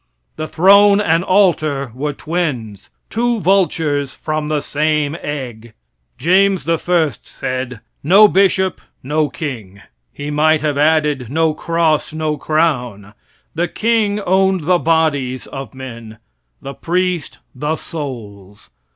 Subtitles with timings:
[0.35, 5.73] The throne and altar were twins two vultures from the same egg.
[6.17, 6.77] James I
[7.21, 9.79] said: "No bishop; no king."
[10.11, 13.13] He might have added: No cross, no crown.
[13.53, 16.17] The king owned the bodies of men;
[16.63, 18.71] the priest, the souls.